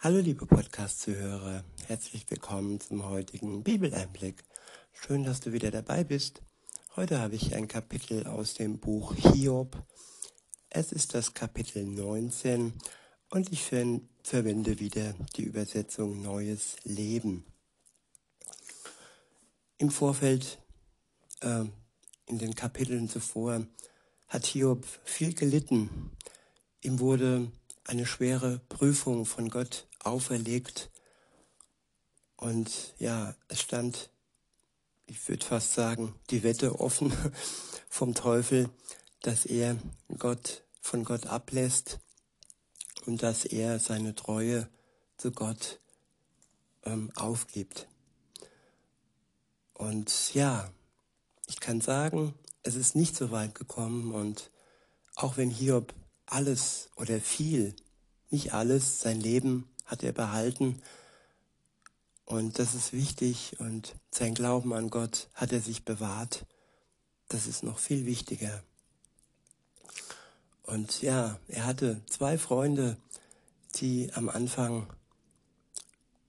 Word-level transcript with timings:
Hallo 0.00 0.20
liebe 0.20 0.46
Podcast-Zuhörer, 0.46 1.64
herzlich 1.88 2.30
willkommen 2.30 2.78
zum 2.78 3.04
heutigen 3.04 3.64
Bibeleinblick. 3.64 4.44
Schön, 4.92 5.24
dass 5.24 5.40
du 5.40 5.52
wieder 5.52 5.72
dabei 5.72 6.04
bist. 6.04 6.40
Heute 6.94 7.18
habe 7.18 7.34
ich 7.34 7.56
ein 7.56 7.66
Kapitel 7.66 8.24
aus 8.28 8.54
dem 8.54 8.78
Buch 8.78 9.16
Hiob. 9.16 9.76
Es 10.70 10.92
ist 10.92 11.14
das 11.14 11.34
Kapitel 11.34 11.84
19 11.84 12.74
und 13.30 13.50
ich 13.50 13.64
verwende 13.64 14.78
wieder 14.78 15.14
die 15.34 15.42
Übersetzung 15.42 16.22
Neues 16.22 16.76
Leben. 16.84 17.44
Im 19.78 19.90
Vorfeld, 19.90 20.58
äh, 21.40 21.64
in 22.26 22.38
den 22.38 22.54
Kapiteln 22.54 23.08
zuvor, 23.08 23.66
hat 24.28 24.46
Hiob 24.46 24.86
viel 25.02 25.34
gelitten. 25.34 26.12
Ihm 26.82 27.00
wurde 27.00 27.50
eine 27.88 28.06
schwere 28.06 28.60
Prüfung 28.68 29.24
von 29.24 29.48
Gott 29.48 29.86
auferlegt. 30.04 30.90
Und 32.36 32.94
ja, 32.98 33.34
es 33.48 33.60
stand, 33.60 34.10
ich 35.06 35.26
würde 35.28 35.44
fast 35.44 35.72
sagen, 35.72 36.14
die 36.30 36.42
Wette 36.42 36.80
offen 36.80 37.12
vom 37.88 38.14
Teufel, 38.14 38.68
dass 39.22 39.46
er 39.46 39.78
Gott 40.18 40.62
von 40.80 41.02
Gott 41.02 41.26
ablässt 41.26 41.98
und 43.06 43.22
dass 43.22 43.46
er 43.46 43.78
seine 43.78 44.14
Treue 44.14 44.68
zu 45.16 45.32
Gott 45.32 45.80
ähm, 46.84 47.10
aufgibt. 47.16 47.88
Und 49.72 50.34
ja, 50.34 50.70
ich 51.46 51.58
kann 51.58 51.80
sagen, 51.80 52.34
es 52.62 52.74
ist 52.74 52.94
nicht 52.94 53.16
so 53.16 53.30
weit 53.30 53.54
gekommen 53.54 54.12
und 54.12 54.50
auch 55.16 55.38
wenn 55.38 55.50
Hiob 55.50 55.94
alles 56.30 56.90
oder 56.96 57.20
viel, 57.20 57.74
nicht 58.30 58.52
alles, 58.52 59.00
sein 59.00 59.20
Leben 59.20 59.68
hat 59.86 60.02
er 60.02 60.12
behalten. 60.12 60.80
Und 62.24 62.58
das 62.58 62.74
ist 62.74 62.92
wichtig 62.92 63.56
und 63.58 63.94
sein 64.10 64.34
Glauben 64.34 64.74
an 64.74 64.90
Gott 64.90 65.28
hat 65.34 65.52
er 65.52 65.60
sich 65.60 65.84
bewahrt. 65.84 66.44
Das 67.28 67.46
ist 67.46 67.62
noch 67.62 67.78
viel 67.78 68.04
wichtiger. 68.04 68.62
Und 70.62 71.00
ja, 71.00 71.38
er 71.48 71.64
hatte 71.64 72.02
zwei 72.06 72.36
Freunde, 72.36 72.98
die 73.76 74.12
am 74.12 74.28
Anfang 74.28 74.86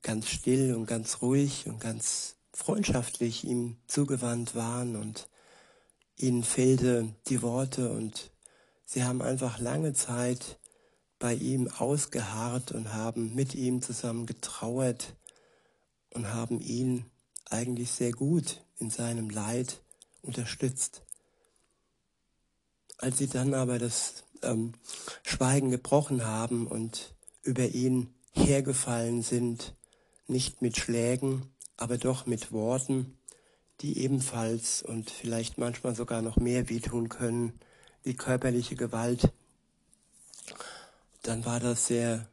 ganz 0.02 0.28
still 0.28 0.74
und 0.74 0.86
ganz 0.86 1.20
ruhig 1.20 1.66
und 1.66 1.78
ganz 1.78 2.36
freundschaftlich 2.52 3.44
ihm 3.44 3.76
zugewandt 3.86 4.54
waren 4.54 4.96
und 4.96 5.28
ihnen 6.16 6.42
fehlte 6.42 7.14
die 7.28 7.42
Worte 7.42 7.90
und 7.90 8.30
sie 8.90 9.04
haben 9.04 9.22
einfach 9.22 9.60
lange 9.60 9.92
Zeit 9.92 10.58
bei 11.20 11.34
ihm 11.34 11.68
ausgeharrt 11.68 12.72
und 12.72 12.92
haben 12.92 13.36
mit 13.36 13.54
ihm 13.54 13.82
zusammen 13.82 14.26
getrauert 14.26 15.14
und 16.12 16.32
haben 16.32 16.60
ihn 16.60 17.04
eigentlich 17.48 17.92
sehr 17.92 18.10
gut 18.10 18.64
in 18.78 18.90
seinem 18.90 19.30
Leid 19.30 19.80
unterstützt. 20.22 21.02
Als 22.98 23.18
sie 23.18 23.28
dann 23.28 23.54
aber 23.54 23.78
das 23.78 24.24
ähm, 24.42 24.72
Schweigen 25.22 25.70
gebrochen 25.70 26.26
haben 26.26 26.66
und 26.66 27.14
über 27.42 27.68
ihn 27.68 28.12
hergefallen 28.32 29.22
sind, 29.22 29.76
nicht 30.26 30.62
mit 30.62 30.76
Schlägen, 30.76 31.54
aber 31.76 31.96
doch 31.96 32.26
mit 32.26 32.50
Worten, 32.50 33.18
die 33.82 33.98
ebenfalls 33.98 34.82
und 34.82 35.10
vielleicht 35.10 35.58
manchmal 35.58 35.94
sogar 35.94 36.22
noch 36.22 36.36
mehr 36.36 36.68
wehtun 36.68 37.08
können, 37.08 37.60
wie 38.02 38.14
körperliche 38.14 38.76
Gewalt, 38.76 39.32
dann 41.22 41.44
war 41.44 41.60
das 41.60 41.86
sehr 41.86 42.26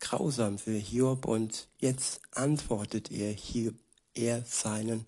grausam 0.00 0.58
für 0.58 0.72
Hiob 0.76 1.26
und 1.26 1.68
jetzt 1.78 2.20
antwortet 2.32 3.10
er 3.10 3.32
hier 3.32 3.72
er 4.14 4.44
seinen 4.44 5.06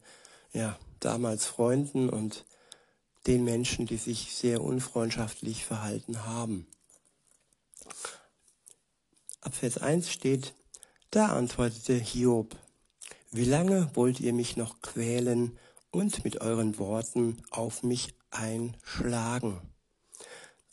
ja 0.53 0.79
damals 1.01 1.47
Freunden 1.47 2.09
und 2.09 2.45
den 3.27 3.45
Menschen, 3.45 3.87
die 3.87 3.97
sich 3.97 4.35
sehr 4.35 4.63
unfreundschaftlich 4.63 5.65
verhalten 5.65 6.25
haben. 6.25 6.67
Ab 9.41 9.55
Vers 9.55 9.79
1 9.79 10.11
steht, 10.11 10.55
da 11.11 11.29
antwortete 11.29 11.95
Hiob, 11.95 12.57
wie 13.31 13.45
lange 13.45 13.91
wollt 13.95 14.21
ihr 14.21 14.33
mich 14.33 14.57
noch 14.57 14.81
quälen 14.81 15.59
und 15.91 16.25
mit 16.25 16.41
euren 16.41 16.79
Worten 16.79 17.43
auf 17.51 17.83
mich 17.83 18.15
einschlagen? 18.31 19.61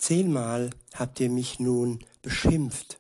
Zehnmal 0.02 0.72
habt 0.96 1.20
ihr 1.20 1.30
mich 1.30 1.60
nun 1.60 2.04
beschimpft. 2.24 3.00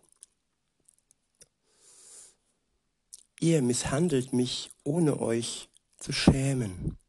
Ihr 3.40 3.64
misshandelt 3.64 4.34
mich, 4.34 4.70
ohne 4.84 5.20
euch 5.20 5.68
zu 5.98 6.14
schämen. 6.14 7.00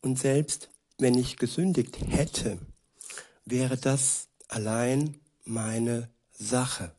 Und 0.00 0.18
selbst 0.18 0.70
wenn 0.96 1.14
ich 1.14 1.36
gesündigt 1.36 1.98
hätte, 2.08 2.58
wäre 3.44 3.76
das 3.76 4.28
allein 4.48 5.20
meine 5.44 6.08
Sache. 6.32 6.90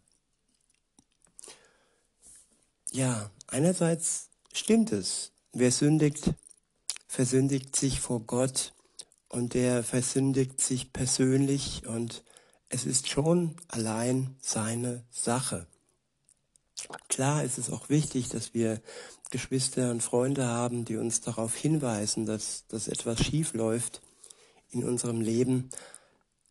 Ja, 2.92 3.32
einerseits 3.48 4.30
stimmt 4.54 4.92
es. 4.92 5.32
Wer 5.52 5.72
sündigt, 5.72 6.32
versündigt 7.08 7.76
sich 7.76 8.00
vor 8.00 8.20
Gott 8.20 8.72
und 9.32 9.54
der 9.54 9.84
versündigt 9.84 10.60
sich 10.60 10.92
persönlich 10.92 11.88
und 11.88 12.24
es 12.68 12.86
ist 12.86 13.08
schon 13.08 13.56
allein 13.70 14.36
seine 14.42 15.06
Sache. 15.10 15.68
Klar 17.08 17.44
ist 17.44 17.58
es 17.58 17.70
auch 17.70 17.88
wichtig, 17.90 18.28
dass 18.28 18.54
wir 18.54 18.82
Geschwister 19.30 19.92
und 19.92 20.04
Freunde 20.04 20.48
haben, 20.48 20.84
die 20.84 20.98
uns 20.98 21.22
darauf 21.22 21.56
hinweisen, 21.56 22.26
dass, 22.26 22.68
dass 22.68 22.90
etwas 22.90 23.24
schief 23.24 23.54
läuft 23.54 24.02
in 24.70 24.84
unserem 24.84 25.22
Leben. 25.22 25.70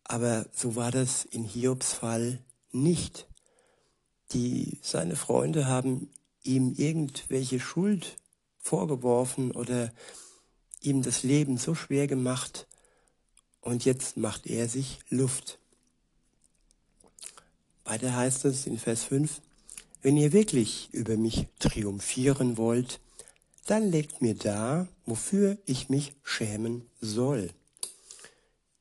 Aber 0.03 0.47
so 0.51 0.75
war 0.75 0.91
das 0.91 1.25
in 1.25 1.43
Hiobs 1.43 1.93
Fall 1.93 2.39
nicht. 2.71 3.27
Die, 4.31 4.79
seine 4.81 5.15
Freunde 5.15 5.67
haben 5.67 6.09
ihm 6.41 6.73
irgendwelche 6.73 7.59
Schuld 7.59 8.17
vorgeworfen 8.57 9.51
oder 9.51 9.91
ihm 10.79 11.03
das 11.03 11.21
Leben 11.21 11.57
so 11.57 11.75
schwer 11.75 12.07
gemacht, 12.07 12.67
und 13.61 13.85
jetzt 13.85 14.17
macht 14.17 14.47
er 14.47 14.67
sich 14.67 14.99
Luft. 15.09 15.59
Weiter 17.85 18.15
heißt 18.15 18.45
es 18.45 18.67
in 18.67 18.77
Vers 18.77 19.03
5, 19.05 19.41
wenn 20.01 20.17
ihr 20.17 20.33
wirklich 20.33 20.89
über 20.91 21.15
mich 21.15 21.47
triumphieren 21.59 22.57
wollt, 22.57 22.99
dann 23.67 23.89
legt 23.89 24.21
mir 24.21 24.35
da, 24.35 24.87
wofür 25.05 25.57
ich 25.65 25.89
mich 25.89 26.13
schämen 26.23 26.89
soll. 26.99 27.51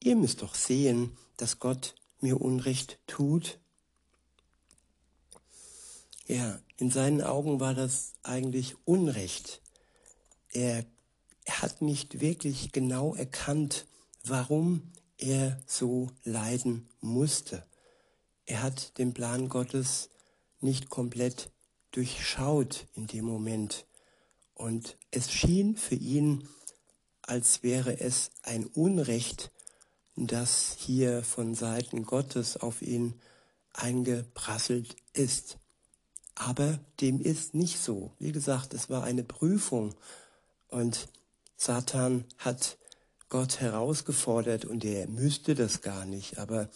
Ihr 0.03 0.17
müsst 0.17 0.43
doch 0.43 0.55
sehen, 0.55 1.17
dass 1.37 1.59
Gott 1.59 1.95
mir 2.21 2.41
Unrecht 2.41 2.99
tut. 3.07 3.59
Ja, 6.27 6.59
in 6.79 6.91
seinen 6.91 7.21
Augen 7.21 7.61
war 7.61 7.75
das 7.75 8.13
eigentlich 8.23 8.77
Unrecht. 8.87 9.61
Er, 10.53 10.87
er 11.45 11.63
hat 11.63 11.83
nicht 11.83 12.21
wirklich 12.21 12.73
genau 12.73 13.15
erkannt, 13.15 13.87
warum 14.25 14.83
er 15.19 15.61
so 15.67 16.11
leiden 16.25 16.89
musste. 17.01 17.65
Er 18.47 18.63
hat 18.63 18.99
den 18.99 19.15
Plan 19.15 19.49
Gottes 19.49 20.11
nicht 20.61 20.91
komplett 20.91 21.51
durchschaut 21.93 22.87
in 22.95 23.07
dem 23.07 23.25
Moment. 23.25 23.87
Und 24.55 24.97
es 25.11 25.31
schien 25.31 25.77
für 25.77 25.95
ihn, 25.95 26.49
als 27.23 27.63
wäre 27.63 28.01
es 28.01 28.31
ein 28.43 28.67
Unrecht, 28.67 29.51
das 30.17 30.77
hier 30.79 31.23
von 31.23 31.55
Seiten 31.55 32.05
Gottes 32.05 32.57
auf 32.57 32.83
ihn 32.83 33.15
eingeprasselt 33.73 34.97
ist. 35.13 35.59
Aber 36.35 36.79
dem 37.01 37.21
ist 37.21 37.55
nicht 37.55 37.79
so. 37.79 38.13
Wie 38.19 38.33
gesagt, 38.33 38.75
es 38.75 38.91
war 38.91 39.05
eine 39.05 39.25
Prüfung 39.25 39.95
und 40.69 41.09
Satan 41.57 42.25
hat 42.39 42.79
Gott 43.31 43.61
herausgefordert 43.61 44.65
und 44.65 44.85
er 44.85 45.07
müsste 45.09 45.55
das 45.55 45.81
gar 45.81 46.05
nicht. 46.05 46.39
Aber 46.39 46.69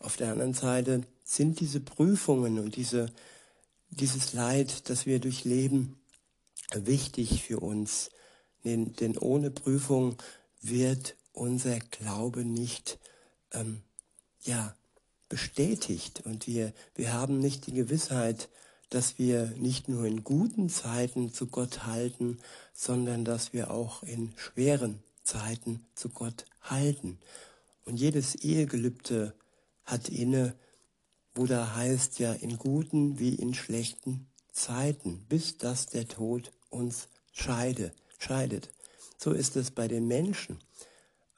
auf 0.00 0.16
der 0.16 0.32
anderen 0.32 0.54
Seite 0.54 1.02
sind 1.24 1.60
diese 1.60 1.80
Prüfungen 1.80 2.58
und 2.58 2.76
diese, 2.76 3.06
dieses 3.90 4.32
Leid, 4.32 4.90
das 4.90 5.06
wir 5.06 5.20
durchleben, 5.20 6.00
wichtig 6.74 7.44
für 7.44 7.60
uns. 7.60 8.10
Denn, 8.64 8.92
denn 8.94 9.16
ohne 9.16 9.50
Prüfung 9.50 10.16
wird 10.60 11.14
unser 11.32 11.78
Glaube 11.78 12.44
nicht 12.44 12.98
ähm, 13.52 13.82
ja, 14.42 14.74
bestätigt. 15.28 16.22
Und 16.26 16.48
wir, 16.48 16.72
wir 16.96 17.12
haben 17.12 17.38
nicht 17.38 17.68
die 17.68 17.72
Gewissheit, 17.72 18.48
dass 18.90 19.18
wir 19.18 19.46
nicht 19.56 19.88
nur 19.88 20.04
in 20.04 20.24
guten 20.24 20.68
Zeiten 20.68 21.32
zu 21.32 21.46
Gott 21.46 21.86
halten, 21.86 22.40
sondern 22.74 23.24
dass 23.24 23.52
wir 23.52 23.70
auch 23.70 24.02
in 24.02 24.32
schweren 24.36 25.00
Zeiten 25.22 25.84
zu 25.94 26.08
Gott 26.08 26.44
halten. 26.62 27.18
Und 27.84 27.98
jedes 27.98 28.34
Ehegelübde 28.34 29.34
hat 29.84 30.08
inne, 30.08 30.54
wo 31.34 31.46
da 31.46 31.74
heißt 31.74 32.18
ja 32.18 32.32
in 32.32 32.58
guten 32.58 33.18
wie 33.18 33.34
in 33.34 33.54
schlechten 33.54 34.26
Zeiten, 34.52 35.24
bis 35.28 35.58
dass 35.58 35.86
der 35.86 36.08
Tod 36.08 36.52
uns 36.68 37.08
scheide, 37.32 37.92
scheidet. 38.18 38.70
So 39.16 39.32
ist 39.32 39.56
es 39.56 39.70
bei 39.70 39.88
den 39.88 40.06
Menschen. 40.06 40.58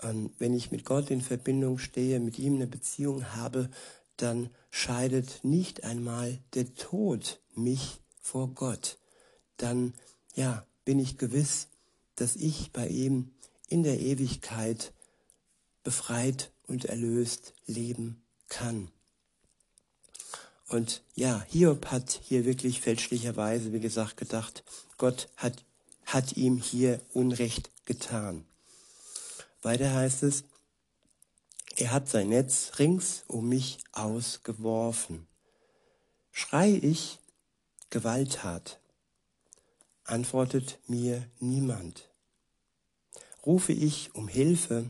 Und 0.02 0.32
wenn 0.38 0.54
ich 0.54 0.70
mit 0.70 0.84
Gott 0.84 1.10
in 1.10 1.20
Verbindung 1.20 1.78
stehe, 1.78 2.20
mit 2.20 2.38
ihm 2.38 2.56
eine 2.56 2.66
Beziehung 2.66 3.34
habe, 3.34 3.70
dann 4.16 4.50
scheidet 4.70 5.40
nicht 5.42 5.84
einmal 5.84 6.38
der 6.54 6.74
Tod 6.74 7.40
mich 7.54 8.00
vor 8.20 8.48
Gott. 8.48 8.98
Dann, 9.56 9.94
ja, 10.34 10.66
bin 10.84 10.98
ich 10.98 11.18
gewiss, 11.18 11.68
dass 12.16 12.36
ich 12.36 12.72
bei 12.72 12.88
ihm 12.88 13.32
in 13.72 13.82
der 13.82 13.98
Ewigkeit 13.98 14.92
befreit 15.82 16.52
und 16.66 16.84
erlöst 16.84 17.54
leben 17.66 18.22
kann. 18.48 18.90
Und 20.68 21.02
ja, 21.14 21.42
Hiob 21.48 21.86
hat 21.86 22.20
hier 22.22 22.44
wirklich 22.44 22.82
fälschlicherweise, 22.82 23.72
wie 23.72 23.80
gesagt, 23.80 24.18
gedacht, 24.18 24.62
Gott 24.98 25.30
hat, 25.36 25.64
hat 26.04 26.36
ihm 26.36 26.58
hier 26.58 27.00
Unrecht 27.14 27.70
getan. 27.86 28.44
Weiter 29.62 29.94
heißt 29.94 30.22
es, 30.22 30.44
er 31.76 31.92
hat 31.92 32.10
sein 32.10 32.28
Netz 32.28 32.72
rings 32.78 33.24
um 33.26 33.48
mich 33.48 33.78
ausgeworfen. 33.92 35.26
Schrei 36.30 36.78
ich 36.82 37.18
Gewalttat, 37.88 38.80
antwortet 40.04 40.78
mir 40.86 41.26
niemand. 41.40 42.11
Rufe 43.44 43.72
ich 43.72 44.14
um 44.14 44.28
Hilfe, 44.28 44.88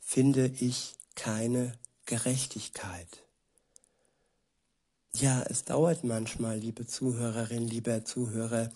finde 0.00 0.52
ich 0.58 0.96
keine 1.14 1.72
Gerechtigkeit. 2.06 3.22
Ja, 5.14 5.42
es 5.42 5.64
dauert 5.64 6.02
manchmal, 6.02 6.58
liebe 6.58 6.86
Zuhörerin, 6.86 7.68
lieber 7.68 8.04
Zuhörer, 8.04 8.70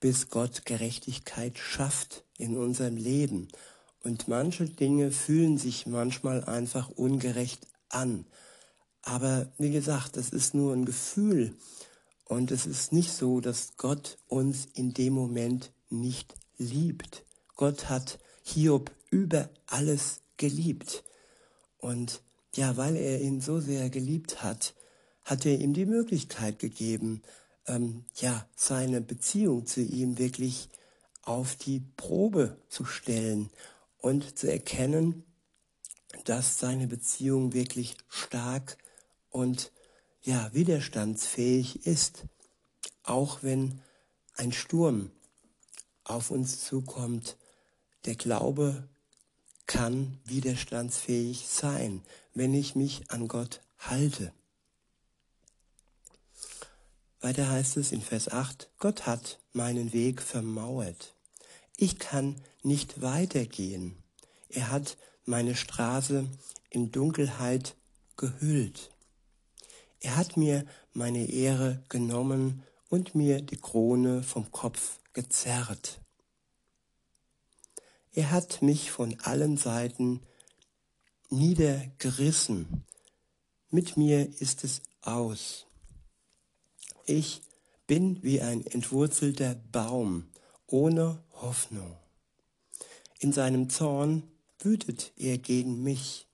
bis 0.00 0.30
Gott 0.30 0.66
Gerechtigkeit 0.66 1.58
schafft 1.58 2.24
in 2.36 2.56
unserem 2.56 2.96
Leben. 2.96 3.48
Und 4.00 4.28
manche 4.28 4.66
Dinge 4.66 5.10
fühlen 5.10 5.58
sich 5.58 5.86
manchmal 5.86 6.44
einfach 6.44 6.90
ungerecht 6.90 7.66
an. 7.88 8.24
Aber 9.02 9.52
wie 9.58 9.72
gesagt, 9.72 10.16
das 10.16 10.30
ist 10.30 10.54
nur 10.54 10.74
ein 10.74 10.84
Gefühl. 10.84 11.56
Und 12.24 12.50
es 12.50 12.66
ist 12.66 12.92
nicht 12.92 13.12
so, 13.12 13.40
dass 13.40 13.76
Gott 13.76 14.18
uns 14.28 14.66
in 14.74 14.94
dem 14.94 15.14
Moment 15.14 15.72
nicht 15.90 16.34
liebt. 16.56 17.24
Gott 17.56 17.88
hat 17.88 18.18
Hiob 18.48 18.90
über 19.10 19.50
alles 19.66 20.20
geliebt. 20.36 21.04
Und 21.78 22.22
ja, 22.54 22.76
weil 22.76 22.96
er 22.96 23.20
ihn 23.20 23.40
so 23.40 23.60
sehr 23.60 23.90
geliebt 23.90 24.42
hat, 24.42 24.74
hat 25.24 25.44
er 25.44 25.58
ihm 25.58 25.74
die 25.74 25.86
Möglichkeit 25.86 26.58
gegeben, 26.58 27.22
ähm, 27.66 28.04
ja, 28.14 28.48
seine 28.56 29.00
Beziehung 29.00 29.66
zu 29.66 29.80
ihm 29.80 30.18
wirklich 30.18 30.70
auf 31.22 31.56
die 31.56 31.80
Probe 31.96 32.56
zu 32.68 32.84
stellen 32.86 33.50
und 33.98 34.38
zu 34.38 34.50
erkennen, 34.50 35.24
dass 36.24 36.58
seine 36.58 36.86
Beziehung 36.86 37.52
wirklich 37.52 37.96
stark 38.08 38.78
und 39.28 39.72
ja, 40.22 40.50
widerstandsfähig 40.54 41.86
ist, 41.86 42.24
auch 43.02 43.42
wenn 43.42 43.82
ein 44.34 44.52
Sturm 44.52 45.10
auf 46.04 46.30
uns 46.30 46.64
zukommt. 46.64 47.36
Der 48.04 48.14
Glaube 48.14 48.88
kann 49.66 50.18
widerstandsfähig 50.24 51.46
sein, 51.48 52.02
wenn 52.34 52.54
ich 52.54 52.74
mich 52.74 53.10
an 53.10 53.28
Gott 53.28 53.60
halte. 53.78 54.32
Weiter 57.20 57.50
heißt 57.50 57.76
es 57.76 57.92
in 57.92 58.00
Vers 58.00 58.28
8, 58.28 58.70
Gott 58.78 59.06
hat 59.06 59.40
meinen 59.52 59.92
Weg 59.92 60.22
vermauert. 60.22 61.14
Ich 61.76 61.98
kann 61.98 62.36
nicht 62.62 63.02
weitergehen. 63.02 63.96
Er 64.48 64.70
hat 64.70 64.96
meine 65.24 65.54
Straße 65.54 66.26
in 66.70 66.92
Dunkelheit 66.92 67.76
gehüllt. 68.16 68.90
Er 70.00 70.16
hat 70.16 70.36
mir 70.36 70.64
meine 70.92 71.26
Ehre 71.26 71.82
genommen 71.88 72.62
und 72.88 73.14
mir 73.14 73.42
die 73.42 73.56
Krone 73.56 74.22
vom 74.22 74.50
Kopf 74.52 75.00
gezerrt. 75.12 76.00
Er 78.18 78.32
hat 78.32 78.62
mich 78.62 78.90
von 78.90 79.16
allen 79.20 79.56
Seiten 79.56 80.22
niedergerissen. 81.30 82.84
Mit 83.70 83.96
mir 83.96 84.28
ist 84.40 84.64
es 84.64 84.82
aus. 85.02 85.66
Ich 87.06 87.42
bin 87.86 88.20
wie 88.24 88.40
ein 88.40 88.66
entwurzelter 88.66 89.54
Baum 89.70 90.26
ohne 90.66 91.22
Hoffnung. 91.30 91.96
In 93.20 93.32
seinem 93.32 93.70
Zorn 93.70 94.24
wütet 94.58 95.12
er 95.16 95.38
gegen 95.38 95.84
mich. 95.84 96.26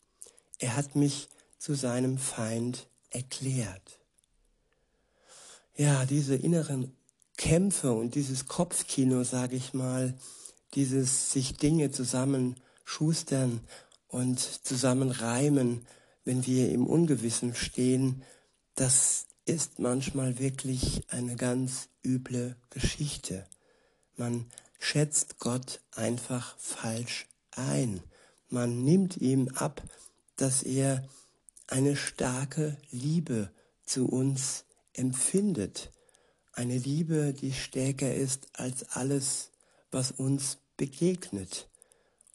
Er 0.60 0.76
hat 0.76 0.96
mich 0.96 1.28
zu 1.58 1.74
seinem 1.74 2.16
Feind 2.16 2.88
erklärt. 3.10 4.00
Ja, 5.76 6.06
diese 6.06 6.34
inneren 6.34 6.96
Kämpfe 7.36 7.92
und 7.92 8.14
dieses 8.14 8.46
Kopfkino, 8.46 9.22
sage 9.22 9.56
ich 9.56 9.74
mal, 9.74 10.16
dieses 10.74 11.32
sich 11.32 11.56
Dinge 11.56 11.90
zusammenschustern 11.90 13.60
und 14.08 14.38
zusammenreimen, 14.38 15.86
wenn 16.24 16.46
wir 16.46 16.70
im 16.70 16.86
Ungewissen 16.86 17.54
stehen, 17.54 18.22
das 18.74 19.26
ist 19.44 19.78
manchmal 19.78 20.38
wirklich 20.38 21.02
eine 21.08 21.36
ganz 21.36 21.88
üble 22.04 22.56
Geschichte. 22.70 23.46
Man 24.16 24.46
schätzt 24.78 25.38
Gott 25.38 25.80
einfach 25.92 26.56
falsch 26.58 27.26
ein. 27.50 28.00
Man 28.48 28.82
nimmt 28.84 29.16
ihm 29.18 29.48
ab, 29.54 29.82
dass 30.36 30.62
er 30.62 31.06
eine 31.66 31.96
starke 31.96 32.76
Liebe 32.90 33.50
zu 33.84 34.06
uns 34.06 34.64
empfindet. 34.92 35.90
Eine 36.52 36.78
Liebe, 36.78 37.32
die 37.32 37.52
stärker 37.52 38.14
ist 38.14 38.48
als 38.52 38.90
alles, 38.90 39.50
was 39.90 40.10
uns 40.10 40.58
begegnet. 40.76 41.68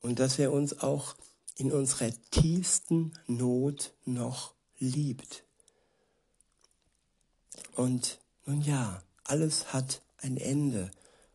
Und 0.01 0.19
dass 0.19 0.39
er 0.39 0.51
uns 0.51 0.79
auch 0.79 1.15
in 1.55 1.71
unserer 1.71 2.11
tiefsten 2.31 3.13
Not 3.27 3.93
noch 4.05 4.53
liebt. 4.77 5.43
Und 7.75 8.19
nun 8.45 8.61
ja, 8.61 9.03
alles 9.23 9.73
hat 9.73 10.01
ein 10.17 10.37
Ende. 10.37 10.89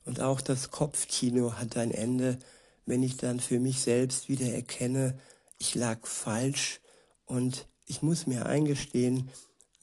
Und 0.05 0.21
auch 0.21 0.41
das 0.41 0.71
Kopfkino 0.71 1.55
hat 1.55 1.77
ein 1.77 1.91
Ende, 1.91 2.39
wenn 2.87 3.03
ich 3.03 3.17
dann 3.17 3.41
für 3.41 3.61
mich 3.61 3.81
selbst 3.81 4.29
wieder 4.29 4.47
erkenne, 4.53 5.19
ich 5.59 5.75
lag 5.75 6.07
falsch 6.07 6.81
und 7.27 7.67
ich 7.87 8.03
muss 8.03 8.27
mir 8.27 8.47
eingestehen, 8.47 9.31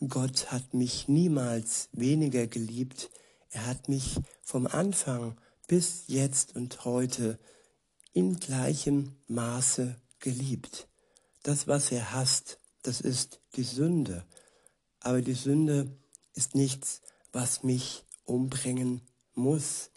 Gott 0.08 0.52
hat 0.52 0.74
mich 0.74 1.08
niemals 1.08 1.90
weniger 1.92 2.48
geliebt. 2.48 3.12
Er 3.50 3.68
hat 3.68 3.90
mich 3.90 4.16
vom 4.42 4.66
Anfang 4.66 5.38
bis 5.72 6.04
jetzt 6.08 6.54
und 6.58 6.84
heute 6.84 7.40
in 8.12 8.42
gleichem 8.42 9.16
Maße 9.30 9.96
geliebt. 10.20 10.90
Das, 11.44 11.66
was 11.66 11.94
er 11.94 12.12
hasst, 12.12 12.60
das 12.84 13.00
ist 13.00 13.40
die 13.56 13.64
Sünde. 13.64 14.26
Aber 15.00 15.22
die 15.22 15.34
Sünde 15.34 15.98
ist 16.34 16.56
nichts, 16.56 17.00
was 17.32 17.64
mich 17.64 18.04
umbringen 18.26 19.00
muss. 19.34 19.92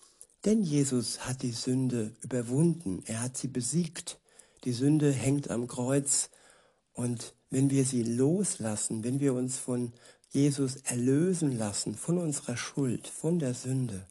Denn 0.45 0.63
Jesus 0.63 1.27
hat 1.27 1.43
die 1.43 1.51
Sünde 1.51 2.15
überwunden, 2.21 3.03
er 3.07 3.23
hat 3.23 3.37
sie 3.37 3.49
besiegt. 3.49 4.21
Die 4.63 4.73
Sünde 4.73 5.11
hängt 5.11 5.51
am 5.51 5.67
Kreuz 5.67 6.31
und 6.93 7.35
wenn 7.51 7.69
wir 7.71 7.85
sie 7.85 8.05
loslassen, 8.05 9.03
wenn 9.03 9.19
wir 9.19 9.35
uns 9.35 9.59
von 9.59 9.93
Jesus 10.31 10.77
erlösen 10.77 11.59
lassen, 11.59 11.97
von 11.97 12.19
unserer 12.19 12.57
Schuld, 12.57 13.09
von 13.09 13.41
der 13.41 13.55
Sünde, 13.55 14.07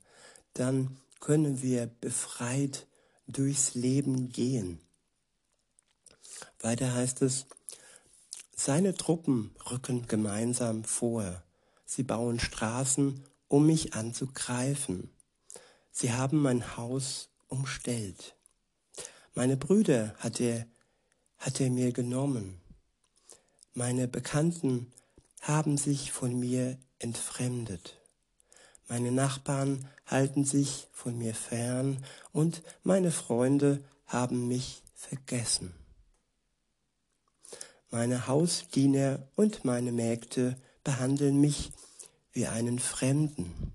dann 0.55 0.97
können 1.23 1.61
wir 1.61 1.87
befreit 1.87 2.85
durchs 3.27 3.75
Leben 3.75 4.27
gehen. 4.27 4.81
Weiter 6.59 6.93
heißt 6.93 7.21
es, 7.21 7.45
seine 8.53 8.93
Truppen 8.93 9.55
rücken 9.71 10.05
gemeinsam 10.07 10.83
vor. 10.83 11.41
Sie 11.85 12.03
bauen 12.03 12.41
Straßen, 12.41 13.23
um 13.47 13.65
mich 13.65 13.93
anzugreifen. 13.93 15.11
Sie 15.93 16.11
haben 16.11 16.41
mein 16.41 16.75
Haus 16.75 17.29
umstellt. 17.47 18.35
Meine 19.33 19.55
Brüder 19.55 20.15
hat 20.17 20.41
er, 20.41 20.67
hat 21.37 21.61
er 21.61 21.69
mir 21.69 21.93
genommen. 21.93 22.59
Meine 23.73 24.09
Bekannten 24.09 24.91
haben 25.39 25.77
sich 25.77 26.11
von 26.11 26.37
mir 26.37 26.77
entfremdet. 26.99 28.02
Meine 28.93 29.11
Nachbarn 29.11 29.89
halten 30.05 30.45
sich 30.45 30.87
von 30.91 31.17
mir 31.17 31.33
fern 31.33 31.97
und 32.31 32.61
meine 32.83 33.09
Freunde 33.09 33.83
haben 34.05 34.47
mich 34.47 34.83
vergessen. 34.93 35.73
Meine 37.89 38.27
Hausdiener 38.27 39.27
und 39.35 39.65
meine 39.65 39.91
Mägde 39.91 40.61
behandeln 40.83 41.41
mich 41.41 41.71
wie 42.33 42.45
einen 42.45 42.77
Fremden. 42.77 43.73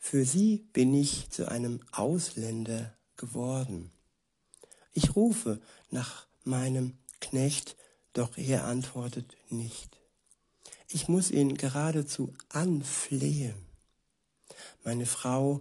Für 0.00 0.24
sie 0.24 0.66
bin 0.72 0.92
ich 0.92 1.30
zu 1.30 1.48
einem 1.48 1.78
Ausländer 1.92 2.94
geworden. 3.16 3.92
Ich 4.92 5.14
rufe 5.14 5.60
nach 5.92 6.26
meinem 6.42 6.98
Knecht, 7.20 7.76
doch 8.12 8.36
er 8.38 8.64
antwortet 8.64 9.36
nicht. 9.50 10.00
Ich 10.88 11.06
muss 11.06 11.30
ihn 11.30 11.54
geradezu 11.54 12.34
anflehen. 12.48 13.54
Meine 14.84 15.06
Frau 15.06 15.60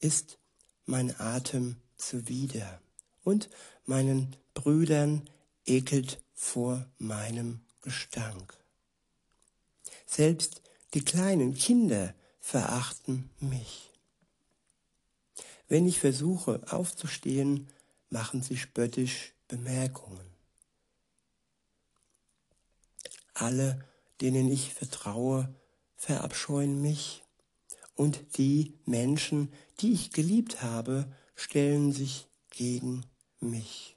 ist 0.00 0.38
mein 0.86 1.18
Atem 1.20 1.76
zuwider 1.96 2.80
und 3.24 3.48
meinen 3.84 4.36
Brüdern 4.54 5.28
ekelt 5.64 6.20
vor 6.34 6.86
meinem 6.98 7.60
Gestank. 7.82 8.56
Selbst 10.06 10.62
die 10.94 11.04
kleinen 11.04 11.54
Kinder 11.54 12.14
verachten 12.40 13.30
mich. 13.40 13.90
Wenn 15.68 15.86
ich 15.86 16.00
versuche 16.00 16.60
aufzustehen, 16.68 17.68
machen 18.10 18.42
sie 18.42 18.58
spöttisch 18.58 19.32
Bemerkungen. 19.48 20.26
Alle, 23.32 23.82
denen 24.20 24.50
ich 24.50 24.74
vertraue, 24.74 25.48
verabscheuen 25.96 26.82
mich, 26.82 27.21
und 27.94 28.36
die 28.36 28.74
Menschen, 28.84 29.52
die 29.80 29.92
ich 29.92 30.12
geliebt 30.12 30.62
habe, 30.62 31.06
stellen 31.34 31.92
sich 31.92 32.26
gegen 32.50 33.04
mich. 33.40 33.96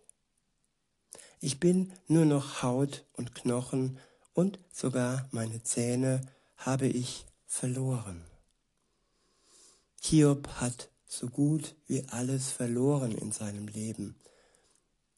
Ich 1.40 1.60
bin 1.60 1.92
nur 2.08 2.26
noch 2.26 2.64
Haut 2.64 3.06
und 3.14 3.36
Knochen 3.36 4.00
und 4.34 4.60
sogar 4.72 5.28
meine 5.32 5.64
Zähne 5.64 6.22
habe 6.58 6.88
ich 6.88 7.26
verloren. 7.46 8.22
Hiob 10.02 10.48
hat 10.56 10.90
so 11.08 11.28
gut 11.28 11.76
wie 11.88 12.04
alles 12.10 12.52
verloren 12.52 13.12
in 13.12 13.32
seinem 13.32 13.68
Leben. 13.68 14.16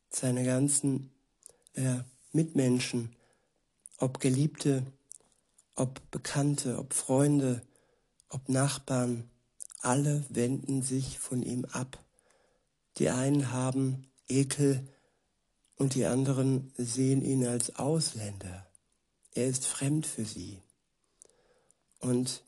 Seine 0.09 0.43
ganzen 0.43 1.11
äh, 1.73 1.99
Mitmenschen, 2.31 3.15
ob 3.97 4.19
Geliebte, 4.19 4.85
ob 5.75 5.99
Bekannte, 6.11 6.77
ob 6.77 6.93
Freunde, 6.93 7.61
ob 8.29 8.49
Nachbarn, 8.49 9.29
alle 9.81 10.25
wenden 10.29 10.81
sich 10.81 11.19
von 11.19 11.41
ihm 11.43 11.65
ab. 11.65 12.03
Die 12.97 13.09
einen 13.09 13.51
haben 13.51 14.07
Ekel 14.27 14.87
und 15.75 15.95
die 15.95 16.05
anderen 16.05 16.73
sehen 16.77 17.21
ihn 17.23 17.45
als 17.45 17.75
Ausländer. 17.75 18.67
Er 19.33 19.47
ist 19.47 19.67
fremd 19.67 20.07
für 20.07 20.25
sie. 20.25 20.61
Und 21.99 22.43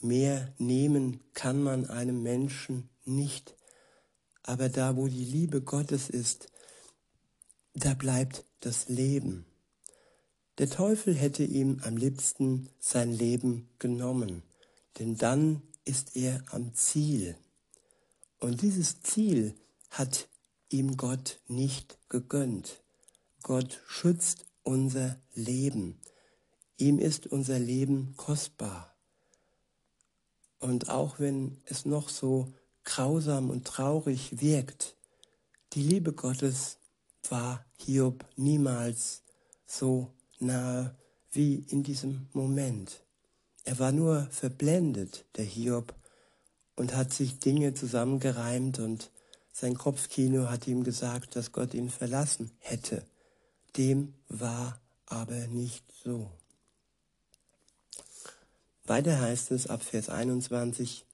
mehr 0.00 0.52
nehmen 0.58 1.20
kann 1.34 1.62
man 1.62 1.86
einem 1.88 2.22
Menschen 2.22 2.88
nicht. 3.04 3.54
Aber 4.42 4.68
da, 4.68 4.96
wo 4.96 5.06
die 5.08 5.24
Liebe 5.24 5.60
Gottes 5.60 6.08
ist, 6.08 6.48
da 7.74 7.94
bleibt 7.94 8.44
das 8.60 8.88
Leben. 8.88 9.46
Der 10.58 10.68
Teufel 10.68 11.14
hätte 11.14 11.44
ihm 11.44 11.80
am 11.82 11.96
liebsten 11.96 12.68
sein 12.78 13.10
Leben 13.10 13.68
genommen, 13.78 14.42
denn 14.98 15.16
dann 15.16 15.62
ist 15.84 16.14
er 16.14 16.44
am 16.50 16.74
Ziel. 16.74 17.36
Und 18.38 18.60
dieses 18.60 19.00
Ziel 19.02 19.54
hat 19.90 20.28
ihm 20.68 20.96
Gott 20.96 21.40
nicht 21.48 21.98
gegönnt. 22.08 22.82
Gott 23.42 23.80
schützt 23.86 24.44
unser 24.62 25.18
Leben. 25.34 26.00
Ihm 26.76 26.98
ist 26.98 27.26
unser 27.26 27.58
Leben 27.58 28.14
kostbar. 28.16 28.94
Und 30.58 30.90
auch 30.90 31.18
wenn 31.18 31.60
es 31.64 31.86
noch 31.86 32.08
so 32.08 32.52
grausam 32.84 33.50
und 33.50 33.66
traurig 33.66 34.40
wirkt, 34.40 34.96
die 35.72 35.82
Liebe 35.82 36.12
Gottes 36.12 36.78
war 37.28 37.64
Hiob 37.78 38.24
niemals 38.36 39.22
so 39.66 40.12
nahe 40.42 40.94
wie 41.30 41.64
in 41.68 41.82
diesem 41.82 42.28
Moment. 42.32 43.00
Er 43.64 43.78
war 43.78 43.92
nur 43.92 44.26
verblendet, 44.30 45.24
der 45.36 45.44
Hiob, 45.44 45.94
und 46.74 46.94
hat 46.94 47.12
sich 47.12 47.38
Dinge 47.38 47.74
zusammengereimt 47.74 48.78
und 48.78 49.10
sein 49.52 49.76
Kopfkino 49.76 50.48
hat 50.48 50.66
ihm 50.66 50.82
gesagt, 50.82 51.36
dass 51.36 51.52
Gott 51.52 51.74
ihn 51.74 51.90
verlassen 51.90 52.50
hätte. 52.58 53.04
Dem 53.76 54.14
war 54.28 54.80
aber 55.06 55.46
nicht 55.48 55.84
so. 56.02 56.30
Weiter 58.84 59.20
heißt 59.20 59.52
es 59.52 59.66
ab 59.66 59.82
Vers 59.82 60.08
21, 60.08 61.04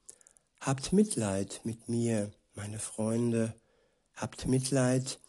Habt 0.60 0.92
Mitleid 0.92 1.60
mit 1.64 1.88
mir, 1.88 2.32
meine 2.54 2.78
Freunde, 2.78 3.54
habt 4.14 4.46
Mitleid, 4.46 5.20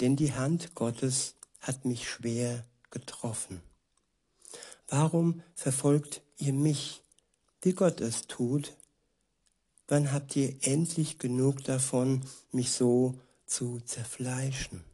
denn 0.00 0.16
die 0.16 0.32
Hand 0.32 0.74
Gottes 0.74 1.34
hat 1.60 1.84
mich 1.84 2.08
schwer 2.08 2.64
getroffen. 2.90 3.62
Warum 4.88 5.42
verfolgt 5.54 6.22
ihr 6.38 6.52
mich, 6.52 7.02
wie 7.62 7.72
Gott 7.72 8.00
es 8.00 8.26
tut? 8.26 8.74
Wann 9.86 10.12
habt 10.12 10.36
ihr 10.36 10.54
endlich 10.62 11.18
genug 11.18 11.64
davon, 11.64 12.22
mich 12.52 12.72
so 12.72 13.18
zu 13.46 13.80
zerfleischen? 13.80 14.84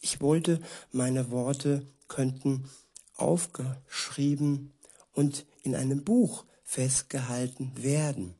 Ich 0.00 0.20
wollte, 0.20 0.60
meine 0.92 1.30
Worte 1.30 1.86
könnten 2.08 2.70
aufgeschrieben 3.16 4.72
und 5.12 5.44
in 5.62 5.74
einem 5.74 6.04
Buch 6.04 6.44
festgehalten 6.62 7.72
werden. 7.82 8.34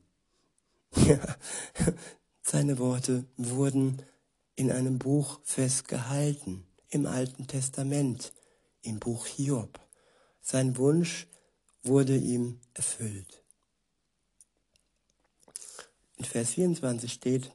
Ja, 1.07 1.19
seine 2.41 2.77
Worte 2.77 3.23
wurden 3.37 4.01
in 4.57 4.71
einem 4.71 4.99
Buch 4.99 5.39
festgehalten, 5.43 6.65
im 6.89 7.05
Alten 7.05 7.47
Testament, 7.47 8.33
im 8.81 8.99
Buch 8.99 9.25
Hiob. 9.25 9.79
Sein 10.41 10.77
Wunsch 10.77 11.27
wurde 11.83 12.17
ihm 12.17 12.59
erfüllt. 12.73 13.43
In 16.17 16.25
Vers 16.25 16.51
24 16.51 17.11
steht, 17.11 17.51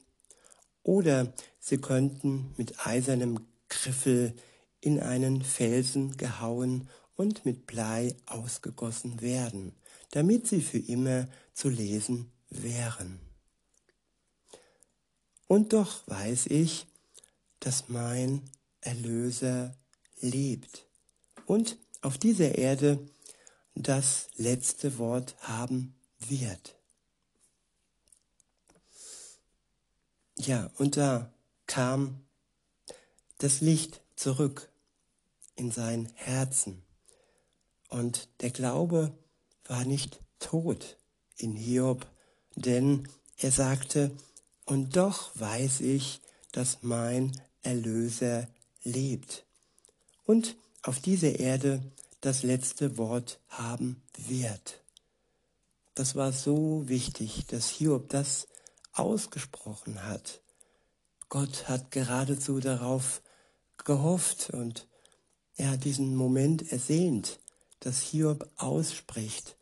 oder 0.83 1.33
sie 1.59 1.78
könnten 1.78 2.54
mit 2.56 2.87
eisernem 2.87 3.47
Griffel 3.68 4.35
in 4.80 5.00
einen 5.00 5.42
Felsen 5.42 6.16
gehauen 6.16 6.88
und 7.16 7.45
mit 7.45 7.66
Blei 7.66 8.14
ausgegossen 8.26 9.21
werden, 9.21 9.75
damit 10.11 10.47
sie 10.47 10.61
für 10.61 10.78
immer 10.78 11.28
zu 11.54 11.68
lesen 11.68 12.30
wären. 12.50 13.21
Und 15.49 15.73
doch 15.73 16.06
weiß 16.06 16.47
ich, 16.47 16.87
dass 17.61 17.88
mein 17.88 18.42
Erlöser 18.80 19.76
lebt 20.21 20.86
und 21.46 21.78
auf 22.02 22.18
dieser 22.18 22.56
Erde 22.56 22.98
das 23.74 24.28
letzte 24.36 24.98
Wort 24.98 25.36
haben 25.40 25.94
wird. 26.18 26.76
Ja, 30.38 30.70
und 30.76 30.96
da 30.96 31.32
kam 31.66 32.26
das 33.38 33.60
Licht 33.60 34.02
zurück 34.16 34.70
in 35.54 35.70
sein 35.70 36.12
Herzen. 36.14 36.82
Und 37.88 38.28
der 38.40 38.50
Glaube 38.50 39.16
war 39.64 39.84
nicht 39.84 40.20
tot 40.38 40.98
in 41.36 41.54
Hiob, 41.56 42.06
denn 42.54 43.08
er 43.38 43.50
sagte, 43.50 44.10
und 44.64 44.96
doch 44.96 45.30
weiß 45.38 45.80
ich, 45.80 46.20
dass 46.52 46.82
mein 46.82 47.32
Erlöser 47.62 48.48
lebt 48.82 49.44
und 50.24 50.56
auf 50.87 51.00
dieser 51.00 51.40
Erde 51.40 51.83
das 52.21 52.43
letzte 52.43 52.97
Wort 52.97 53.40
haben 53.49 54.02
wird. 54.16 54.83
Das 55.95 56.14
war 56.14 56.33
so 56.33 56.88
wichtig, 56.88 57.47
dass 57.49 57.69
Hiob 57.69 58.09
das 58.09 58.47
ausgesprochen 58.93 60.05
hat. 60.05 60.40
Gott 61.28 61.69
hat 61.69 61.90
geradezu 61.90 62.61
darauf 62.61 63.21
gehofft 63.85 64.50
und 64.50 64.87
er 65.57 65.71
hat 65.71 65.85
diesen 65.85 66.14
Moment 66.14 66.71
ersehnt, 66.71 67.40
dass 67.81 68.00
Hiob 68.00 68.49
ausspricht, 68.57 69.57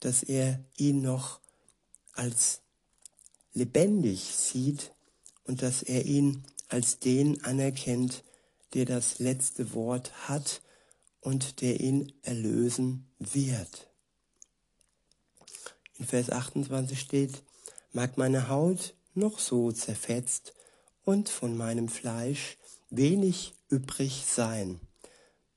dass 0.00 0.22
er 0.22 0.64
ihn 0.76 1.02
noch 1.02 1.40
als 2.12 2.60
lebendig 3.52 4.34
sieht 4.34 4.92
und 5.44 5.62
dass 5.62 5.82
er 5.82 6.06
ihn 6.06 6.44
als 6.68 7.00
den 7.00 7.44
anerkennt, 7.44 8.24
der 8.72 8.86
das 8.86 9.18
letzte 9.18 9.74
Wort 9.74 10.12
hat 10.28 10.62
und 11.20 11.60
der 11.60 11.80
ihn 11.80 12.12
erlösen 12.22 13.06
wird. 13.18 13.90
In 15.98 16.06
Vers 16.06 16.30
28 16.30 16.98
steht, 16.98 17.42
mag 17.92 18.16
meine 18.16 18.48
Haut 18.48 18.94
noch 19.14 19.38
so 19.38 19.70
zerfetzt 19.72 20.54
und 21.04 21.28
von 21.28 21.56
meinem 21.56 21.88
Fleisch 21.88 22.56
wenig 22.88 23.54
übrig 23.68 24.24
sein, 24.26 24.80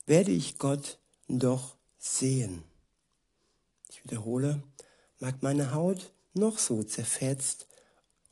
werde 0.05 0.31
ich 0.31 0.57
Gott 0.57 0.99
doch 1.27 1.77
sehen. 1.97 2.63
Ich 3.89 4.03
wiederhole, 4.03 4.61
mag 5.19 5.41
meine 5.43 5.73
Haut 5.73 6.11
noch 6.33 6.57
so 6.57 6.83
zerfetzt 6.83 7.67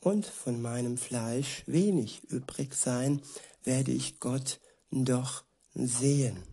und 0.00 0.26
von 0.26 0.60
meinem 0.60 0.98
Fleisch 0.98 1.62
wenig 1.66 2.24
übrig 2.24 2.74
sein, 2.74 3.22
werde 3.64 3.92
ich 3.92 4.20
Gott 4.20 4.60
doch 4.90 5.44
sehen. 5.74 6.51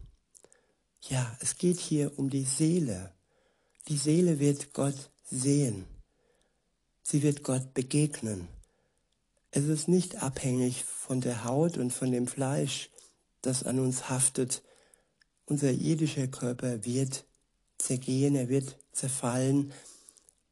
Ja, 1.07 1.37
es 1.39 1.57
geht 1.57 1.79
hier 1.79 2.17
um 2.19 2.29
die 2.29 2.43
Seele. 2.43 3.13
Die 3.87 3.97
Seele 3.97 4.39
wird 4.39 4.73
Gott 4.73 5.11
sehen. 5.23 5.85
Sie 7.01 7.23
wird 7.23 7.43
Gott 7.43 7.73
begegnen. 7.73 8.47
Es 9.51 9.65
ist 9.65 9.87
nicht 9.87 10.21
abhängig 10.21 10.83
von 10.83 11.21
der 11.21 11.43
Haut 11.45 11.77
und 11.77 11.91
von 11.91 12.11
dem 12.11 12.27
Fleisch, 12.27 12.89
das 13.41 13.63
an 13.63 13.79
uns 13.79 14.09
haftet. 14.09 14.61
Unser 15.45 15.71
irdischer 15.71 16.27
Körper 16.27 16.85
wird 16.85 17.25
zergehen, 17.77 18.35
er 18.35 18.49
wird 18.49 18.77
zerfallen, 18.91 19.71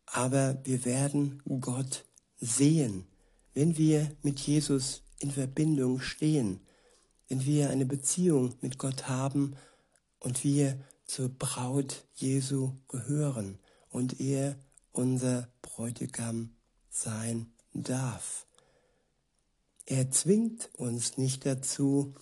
aber 0.05 0.57
wir 0.63 0.85
werden 0.85 1.43
Gott 1.59 2.05
sehen, 2.39 3.05
wenn 3.53 3.77
wir 3.77 4.09
mit 4.23 4.39
Jesus 4.39 5.03
in 5.19 5.29
Verbindung 5.29 5.99
stehen, 5.99 6.61
wenn 7.27 7.45
wir 7.45 7.69
eine 7.69 7.85
Beziehung 7.85 8.55
mit 8.61 8.79
Gott 8.79 9.07
haben 9.07 9.55
und 10.19 10.43
wir 10.43 10.79
zur 11.05 11.29
Braut 11.29 12.05
Jesu 12.15 12.73
gehören 12.87 13.59
und 13.89 14.19
er 14.19 14.57
unser 14.91 15.47
Bräutigam 15.61 16.55
sein 16.89 17.51
darf. 17.73 18.45
Er 19.85 20.11
zwingt 20.11 20.69
uns 20.73 21.17
nicht 21.17 21.45
dazu, 21.45 22.13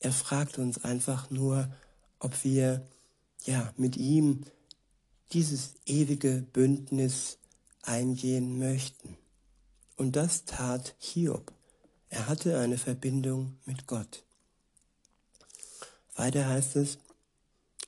er 0.00 0.12
fragt 0.12 0.58
uns 0.58 0.82
einfach 0.82 1.30
nur, 1.30 1.72
ob 2.18 2.42
wir 2.42 2.86
ja 3.44 3.72
mit 3.76 3.96
ihm 3.96 4.44
dieses 5.32 5.74
ewige 5.86 6.42
Bündnis 6.52 7.38
eingehen 7.82 8.58
möchten. 8.58 9.16
Und 9.96 10.16
das 10.16 10.44
tat 10.44 10.94
Hiob. 10.98 11.52
Er 12.08 12.26
hatte 12.26 12.58
eine 12.58 12.78
Verbindung 12.78 13.58
mit 13.66 13.86
Gott. 13.86 14.24
Weiter 16.16 16.48
heißt 16.48 16.76
es, 16.76 16.98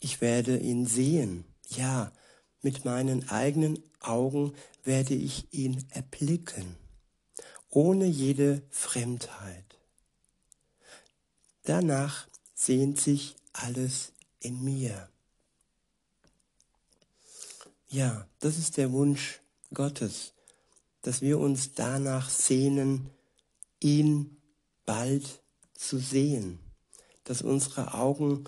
ich 0.03 0.21
werde 0.21 0.59
ihn 0.59 0.85
sehen, 0.85 1.45
ja, 1.69 2.13
mit 2.61 2.85
meinen 2.85 3.29
eigenen 3.29 3.81
Augen 4.01 4.53
werde 4.83 5.15
ich 5.15 5.47
ihn 5.53 5.85
erblicken, 5.91 6.75
ohne 7.71 8.07
jede 8.07 8.63
Fremdheit. 8.71 9.79
Danach 11.63 12.27
sehnt 12.53 13.01
sich 13.01 13.37
alles 13.53 14.13
in 14.41 14.63
mir. 14.65 15.09
Ja, 17.89 18.27
das 18.41 18.59
ist 18.59 18.79
der 18.79 18.91
Wunsch 18.91 19.41
Gottes, 19.73 20.33
dass 21.03 21.21
wir 21.23 21.39
uns 21.39 21.75
danach 21.75 22.29
sehnen, 22.29 23.11
ihn 23.79 24.37
bald 24.85 25.43
zu 25.75 25.99
sehen, 25.99 26.59
dass 27.23 27.43
unsere 27.43 27.95
Augen 27.95 28.45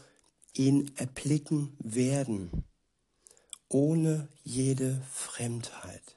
ihn 0.55 0.91
erblicken 0.97 1.77
werden, 1.79 2.65
ohne 3.69 4.29
jede 4.43 5.03
Fremdheit. 5.11 6.17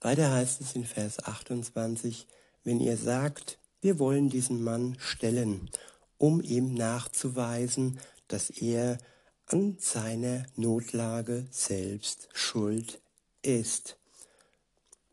Weiter 0.00 0.30
heißt 0.30 0.60
es 0.60 0.74
in 0.76 0.84
Vers 0.84 1.24
28, 1.24 2.28
wenn 2.62 2.80
ihr 2.80 2.96
sagt, 2.96 3.58
wir 3.80 3.98
wollen 3.98 4.28
diesen 4.28 4.62
Mann 4.62 4.96
stellen, 5.00 5.70
um 6.18 6.40
ihm 6.40 6.74
nachzuweisen, 6.74 7.98
dass 8.28 8.50
er 8.50 8.98
an 9.46 9.76
seiner 9.78 10.44
Notlage 10.56 11.46
selbst 11.50 12.28
schuld 12.32 13.00
ist. 13.42 13.96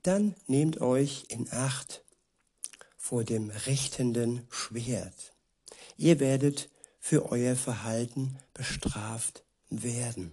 Dann 0.01 0.35
nehmt 0.47 0.81
euch 0.81 1.25
in 1.29 1.51
Acht 1.51 2.02
vor 3.03 3.25
dem 3.25 3.49
richtenden 3.49 4.47
Schwert. 4.49 5.33
Ihr 5.97 6.21
werdet 6.21 6.69
für 7.01 7.29
euer 7.33 7.57
Verhalten 7.57 8.39
bestraft 8.53 9.43
werden. 9.69 10.31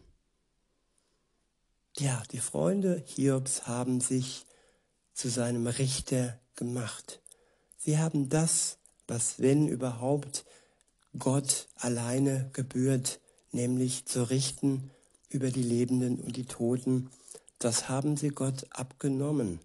Ja, 1.99 2.23
die 2.31 2.39
Freunde 2.39 3.03
Hiobs 3.05 3.67
haben 3.67 4.01
sich 4.01 4.47
zu 5.15 5.29
seinem 5.29 5.67
Richter 5.67 6.39
gemacht. 6.55 7.21
Sie 7.77 7.99
haben 7.99 8.29
das, 8.29 8.79
was 9.09 9.41
wenn 9.41 9.67
überhaupt 9.67 10.45
Gott 11.19 11.67
alleine 11.75 12.51
gebührt, 12.53 13.19
nämlich 13.51 14.07
zu 14.07 14.31
richten 14.31 14.93
über 15.29 15.51
die 15.51 15.65
Lebenden 15.65 16.21
und 16.21 16.37
die 16.37 16.47
Toten, 16.47 17.11
das 17.59 17.89
haben 17.89 18.17
sie 18.17 18.29
Gott 18.29 18.69
abgenommen. 18.71 19.59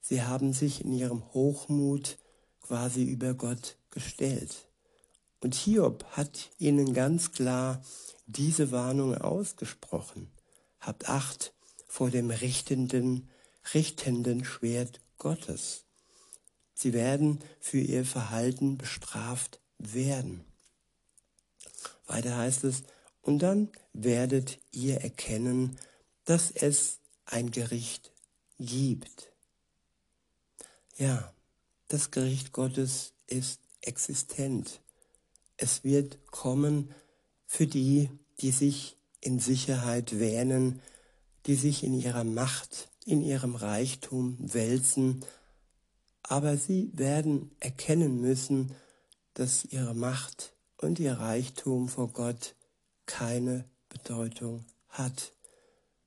Sie 0.00 0.22
haben 0.22 0.54
sich 0.54 0.82
in 0.82 0.94
ihrem 0.94 1.22
Hochmut 1.34 2.16
quasi 2.66 3.04
über 3.04 3.34
Gott 3.34 3.76
gestellt. 3.90 4.68
Und 5.40 5.54
Hiob 5.54 6.04
hat 6.12 6.50
ihnen 6.58 6.94
ganz 6.94 7.32
klar 7.32 7.82
diese 8.26 8.70
Warnung 8.72 9.14
ausgesprochen. 9.16 10.30
Habt 10.80 11.08
Acht 11.08 11.54
vor 11.86 12.10
dem 12.10 12.30
richtenden, 12.30 13.28
richtenden 13.74 14.44
Schwert 14.44 15.00
Gottes. 15.18 15.84
Sie 16.74 16.92
werden 16.92 17.40
für 17.60 17.78
ihr 17.78 18.04
Verhalten 18.04 18.76
bestraft 18.76 19.60
werden. 19.78 20.44
Weiter 22.06 22.36
heißt 22.36 22.64
es, 22.64 22.82
und 23.22 23.40
dann 23.40 23.70
werdet 23.92 24.58
ihr 24.72 25.00
erkennen, 25.00 25.78
dass 26.24 26.50
es 26.50 26.98
ein 27.24 27.50
Gericht 27.50 28.12
gibt. 28.58 29.32
Ja, 30.96 31.32
das 31.88 32.10
Gericht 32.10 32.52
Gottes 32.52 33.12
ist 33.26 33.60
existent. 33.80 34.80
Es 35.56 35.84
wird 35.84 36.26
kommen 36.26 36.94
für 37.46 37.66
die, 37.66 38.10
die 38.40 38.50
sich 38.50 38.96
in 39.20 39.38
Sicherheit 39.38 40.18
wähnen, 40.18 40.80
die 41.46 41.54
sich 41.54 41.84
in 41.84 41.94
ihrer 41.94 42.24
Macht, 42.24 42.90
in 43.04 43.22
ihrem 43.22 43.54
Reichtum 43.54 44.36
wälzen, 44.40 45.24
aber 46.22 46.56
sie 46.56 46.90
werden 46.92 47.52
erkennen 47.60 48.20
müssen, 48.20 48.72
dass 49.34 49.64
ihre 49.64 49.94
Macht 49.94 50.54
und 50.78 50.98
ihr 50.98 51.14
Reichtum 51.14 51.88
vor 51.88 52.08
Gott 52.08 52.56
keine 53.06 53.64
Bedeutung 53.88 54.64
hat. 54.88 55.32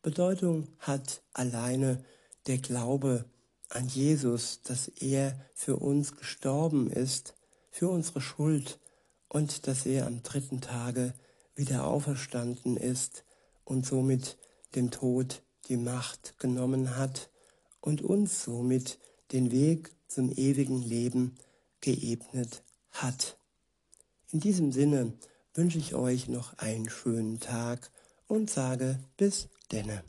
Bedeutung 0.01 0.67
hat 0.79 1.21
alleine 1.33 2.03
der 2.47 2.57
Glaube 2.57 3.25
an 3.69 3.88
Jesus, 3.88 4.62
dass 4.63 4.88
er 4.88 5.39
für 5.53 5.77
uns 5.77 6.15
gestorben 6.15 6.91
ist, 6.91 7.36
für 7.71 7.89
unsere 7.89 8.21
Schuld 8.21 8.79
und 9.27 9.67
dass 9.67 9.86
er 9.86 10.08
am 10.08 10.23
dritten 10.23 10.62
Tage 10.62 11.13
wieder 11.55 11.86
auferstanden 11.86 12.77
ist 12.77 13.23
und 13.63 13.86
somit 13.86 14.38
dem 14.75 14.91
Tod 14.91 15.43
die 15.67 15.77
Macht 15.77 16.39
genommen 16.39 16.97
hat 16.97 17.29
und 17.79 18.01
uns 18.01 18.43
somit 18.43 18.99
den 19.32 19.51
Weg 19.51 19.91
zum 20.08 20.32
ewigen 20.32 20.82
Leben 20.82 21.36
geebnet 21.82 22.63
hat. 22.91 23.38
In 24.32 24.39
diesem 24.39 24.71
Sinne 24.71 25.13
wünsche 25.53 25.77
ich 25.77 25.93
euch 25.93 26.27
noch 26.27 26.58
einen 26.58 26.89
schönen 26.89 27.39
Tag 27.39 27.91
und 28.27 28.49
sage 28.49 28.99
bis 29.17 29.49
denne. 29.71 30.03